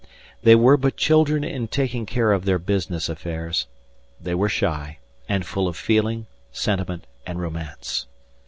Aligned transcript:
They 0.41 0.55
were 0.55 0.77
but 0.77 0.97
children 0.97 1.43
in 1.43 1.67
taking 1.67 2.07
care 2.07 2.31
of 2.31 2.43
their 2.45 2.57
business 2.57 3.07
affairs; 3.07 3.67
they 4.19 4.33
were 4.33 4.49
shy, 4.49 4.97
and 5.29 5.45
full 5.45 5.67
of 5.67 5.77
feeling, 5.77 6.25
sentiment, 6.51 7.05
and 7.27 7.39
romance. 7.39 8.07